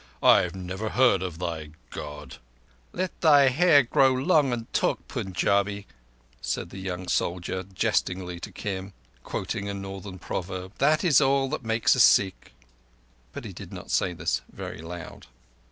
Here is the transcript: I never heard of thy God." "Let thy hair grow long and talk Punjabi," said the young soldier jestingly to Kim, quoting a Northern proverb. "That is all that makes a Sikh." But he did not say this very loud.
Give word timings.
I 0.23 0.49
never 0.55 0.89
heard 0.89 1.21
of 1.21 1.37
thy 1.37 1.69
God." 1.91 2.37
"Let 2.91 3.21
thy 3.21 3.49
hair 3.49 3.83
grow 3.83 4.11
long 4.11 4.51
and 4.51 4.65
talk 4.73 5.07
Punjabi," 5.07 5.85
said 6.41 6.71
the 6.71 6.79
young 6.79 7.07
soldier 7.07 7.61
jestingly 7.71 8.39
to 8.39 8.51
Kim, 8.51 8.93
quoting 9.23 9.69
a 9.69 9.75
Northern 9.75 10.17
proverb. 10.17 10.73
"That 10.79 11.03
is 11.03 11.21
all 11.21 11.49
that 11.51 11.63
makes 11.63 11.93
a 11.93 11.99
Sikh." 11.99 12.51
But 13.31 13.45
he 13.45 13.53
did 13.53 13.71
not 13.71 13.91
say 13.91 14.11
this 14.11 14.41
very 14.51 14.81
loud. 14.81 15.27